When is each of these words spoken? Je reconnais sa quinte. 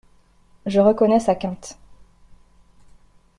Je 0.65 0.79
reconnais 0.79 1.19
sa 1.19 1.35
quinte. 1.35 1.77